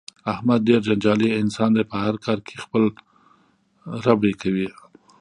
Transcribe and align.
احمد 0.33 0.59
ډېر 0.67 0.81
جنجالي 0.87 1.27
انسان 1.41 1.69
دی 1.75 1.83
په 1.91 1.97
هر 2.05 2.15
کار 2.25 2.37
کې 2.47 2.53
ربړې 4.05 4.33
کوي. 4.41 4.67